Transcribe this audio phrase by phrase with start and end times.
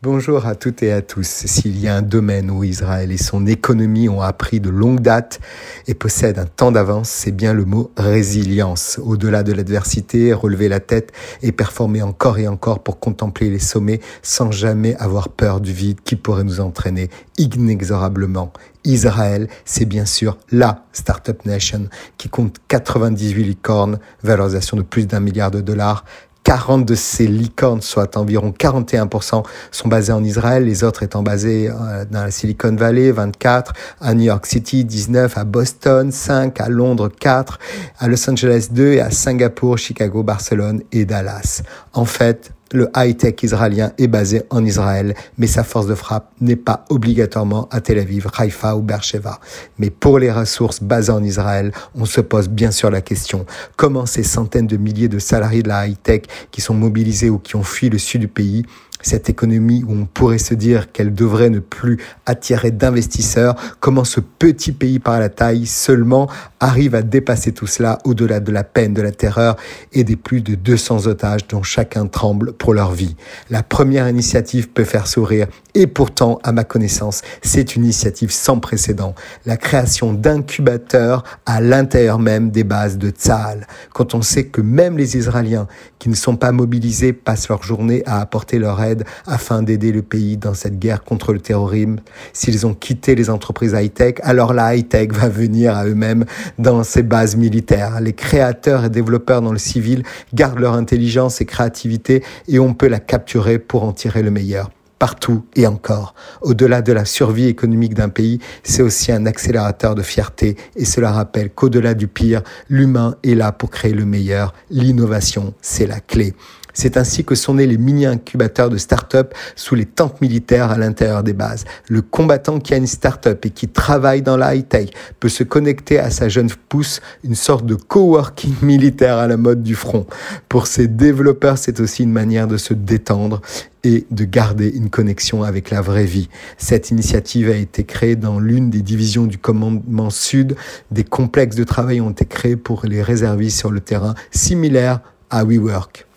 [0.00, 1.26] Bonjour à toutes et à tous.
[1.26, 5.40] S'il y a un domaine où Israël et son économie ont appris de longue date
[5.88, 9.00] et possèdent un temps d'avance, c'est bien le mot résilience.
[9.02, 11.10] Au-delà de l'adversité, relever la tête
[11.42, 16.00] et performer encore et encore pour contempler les sommets sans jamais avoir peur du vide
[16.04, 18.52] qui pourrait nous entraîner inexorablement.
[18.84, 25.18] Israël, c'est bien sûr la Startup Nation qui compte 98 licornes, valorisation de plus d'un
[25.18, 26.04] milliard de dollars,
[26.48, 31.68] 40 de ces licornes, soit environ 41%, sont basées en Israël, les autres étant basées
[31.68, 36.70] euh, dans la Silicon Valley, 24, à New York City, 19, à Boston, 5, à
[36.70, 37.58] Londres, 4,
[37.98, 41.60] à Los Angeles, 2 et à Singapour, Chicago, Barcelone et Dallas.
[41.92, 46.56] En fait, le high-tech israélien est basé en Israël, mais sa force de frappe n'est
[46.56, 49.40] pas obligatoirement à Tel Aviv, Haïfa ou Beersheba.
[49.78, 53.46] Mais pour les ressources basées en Israël, on se pose bien sûr la question,
[53.76, 57.56] comment ces centaines de milliers de salariés de la high-tech qui sont mobilisés ou qui
[57.56, 58.64] ont fui le sud du pays
[59.00, 64.20] cette économie où on pourrait se dire qu'elle devrait ne plus attirer d'investisseurs, comment ce
[64.20, 66.28] petit pays par la taille seulement
[66.60, 69.56] arrive à dépasser tout cela au-delà de la peine, de la terreur
[69.92, 73.16] et des plus de 200 otages dont chacun tremble pour leur vie.
[73.50, 78.58] La première initiative peut faire sourire et pourtant, à ma connaissance, c'est une initiative sans
[78.58, 79.14] précédent.
[79.46, 83.66] La création d'incubateurs à l'intérieur même des bases de Tzahal.
[83.92, 85.68] Quand on sait que même les Israéliens
[85.98, 88.87] qui ne sont pas mobilisés passent leur journée à apporter leur aide
[89.26, 91.96] afin d'aider le pays dans cette guerre contre le terrorisme,
[92.32, 96.24] s'ils ont quitté les entreprises high-tech, alors la high-tech va venir à eux-mêmes
[96.58, 98.00] dans ces bases militaires.
[98.00, 100.02] Les créateurs et développeurs dans le civil
[100.34, 104.70] gardent leur intelligence et créativité et on peut la capturer pour en tirer le meilleur
[104.98, 106.14] partout et encore.
[106.42, 111.12] Au-delà de la survie économique d'un pays, c'est aussi un accélérateur de fierté et cela
[111.12, 114.52] rappelle qu'au-delà du pire, l'humain est là pour créer le meilleur.
[114.70, 116.34] L'innovation, c'est la clé.
[116.80, 121.24] C'est ainsi que sont nés les mini-incubateurs de start-up sous les tentes militaires à l'intérieur
[121.24, 121.64] des bases.
[121.88, 125.98] Le combattant qui a une start-up et qui travaille dans la high-tech peut se connecter
[125.98, 130.06] à sa jeune pousse, une sorte de coworking militaire à la mode du front.
[130.48, 133.40] Pour ces développeurs, c'est aussi une manière de se détendre
[133.82, 136.28] et de garder une connexion avec la vraie vie.
[136.58, 140.54] Cette initiative a été créée dans l'une des divisions du commandement sud.
[140.92, 145.44] Des complexes de travail ont été créés pour les réservistes sur le terrain, similaires à
[145.44, 146.07] WeWork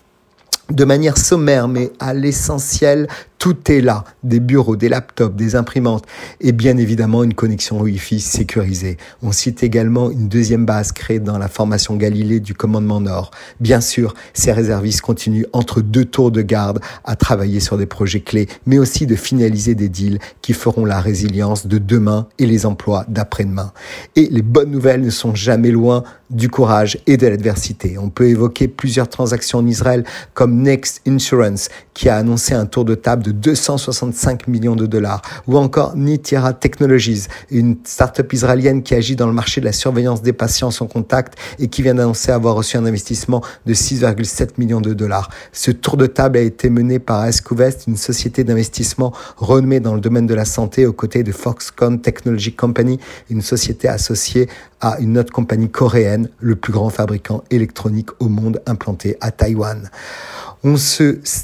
[0.71, 3.07] de manière sommaire, mais à l'essentiel,
[3.41, 4.03] tout est là.
[4.21, 6.05] Des bureaux, des laptops, des imprimantes
[6.41, 8.97] et bien évidemment une connexion Wi-Fi sécurisée.
[9.23, 13.31] On cite également une deuxième base créée dans la formation Galilée du commandement Nord.
[13.59, 18.19] Bien sûr, ces réservistes continuent entre deux tours de garde à travailler sur des projets
[18.19, 22.67] clés, mais aussi de finaliser des deals qui feront la résilience de demain et les
[22.67, 23.73] emplois d'après-demain.
[24.15, 27.97] Et les bonnes nouvelles ne sont jamais loin du courage et de l'adversité.
[27.97, 32.85] On peut évoquer plusieurs transactions en Israël comme Next Insurance qui a annoncé un tour
[32.85, 38.95] de table de 265 millions de dollars ou encore Nitira Technologies, une start-up israélienne qui
[38.95, 42.31] agit dans le marché de la surveillance des patients sans contact et qui vient d'annoncer
[42.31, 45.29] avoir reçu un investissement de 6,7 millions de dollars.
[45.51, 50.01] Ce tour de table a été mené par Escovest, une société d'investissement renommée dans le
[50.01, 52.99] domaine de la santé aux côtés de Foxconn Technology Company,
[53.29, 54.47] une société associée
[54.79, 59.89] à une autre compagnie coréenne, le plus grand fabricant électronique au monde implanté à Taïwan.
[60.63, 60.75] On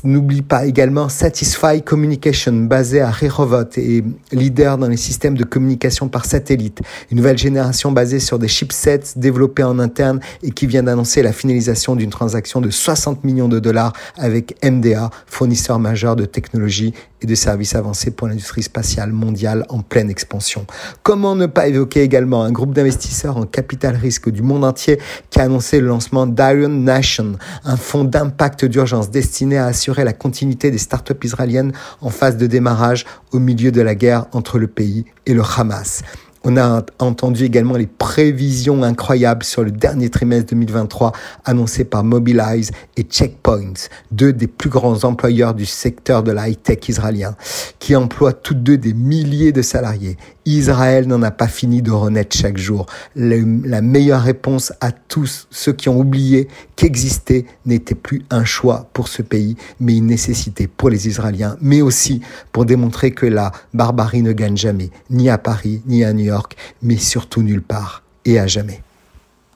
[0.03, 6.07] n'oublie pas également Satisfy Communication, basé à Rehovot et leader dans les systèmes de communication
[6.07, 6.81] par satellite.
[7.09, 11.33] Une nouvelle génération basée sur des chipsets développés en interne et qui vient d'annoncer la
[11.33, 17.25] finalisation d'une transaction de 60 millions de dollars avec MDA, fournisseur majeur de technologies et
[17.25, 20.67] de services avancés pour l'industrie spatiale mondiale en pleine expansion.
[21.01, 24.99] Comment ne pas évoquer également un groupe d'investisseurs en capital risque du monde entier
[25.31, 27.33] qui a annoncé le lancement d'Iron Nation,
[27.65, 32.47] un fonds d'impact d'urgence destiné à assurer la continuité des startups israéliennes en phase de
[32.47, 36.03] démarrage au milieu de la guerre entre le pays et le Hamas.
[36.49, 41.11] On a entendu également les prévisions incroyables sur le dernier trimestre 2023
[41.43, 46.87] annoncées par Mobilize et Checkpoints, deux des plus grands employeurs du secteur de la high-tech
[46.87, 47.35] israélien,
[47.79, 50.15] qui emploient tous deux des milliers de salariés.
[50.55, 52.85] Israël n'en a pas fini de renaître chaque jour.
[53.15, 59.07] la meilleure réponse à tous ceux qui ont oublié qu'exister n'était plus un choix pour
[59.07, 62.21] ce pays, mais une nécessité pour les Israéliens, mais aussi
[62.51, 66.55] pour démontrer que la barbarie ne gagne jamais, ni à Paris, ni à New York,
[66.81, 68.81] mais surtout nulle part et à jamais.